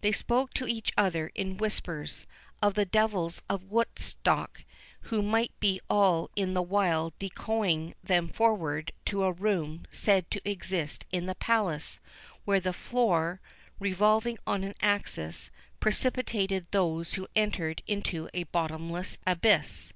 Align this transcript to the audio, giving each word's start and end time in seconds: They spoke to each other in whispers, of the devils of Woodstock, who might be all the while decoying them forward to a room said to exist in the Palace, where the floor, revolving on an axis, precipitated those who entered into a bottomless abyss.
They 0.00 0.10
spoke 0.12 0.54
to 0.54 0.66
each 0.66 0.90
other 0.96 1.30
in 1.34 1.58
whispers, 1.58 2.26
of 2.62 2.72
the 2.72 2.86
devils 2.86 3.42
of 3.46 3.70
Woodstock, 3.70 4.62
who 5.12 5.20
might 5.20 5.52
be 5.60 5.80
all 5.90 6.30
the 6.34 6.62
while 6.62 7.12
decoying 7.18 7.92
them 8.02 8.26
forward 8.26 8.92
to 9.04 9.24
a 9.24 9.32
room 9.32 9.84
said 9.92 10.30
to 10.30 10.48
exist 10.50 11.04
in 11.12 11.26
the 11.26 11.34
Palace, 11.34 12.00
where 12.46 12.58
the 12.58 12.72
floor, 12.72 13.42
revolving 13.78 14.38
on 14.46 14.64
an 14.64 14.72
axis, 14.80 15.50
precipitated 15.78 16.64
those 16.70 17.12
who 17.12 17.28
entered 17.36 17.82
into 17.86 18.30
a 18.32 18.44
bottomless 18.44 19.18
abyss. 19.26 19.92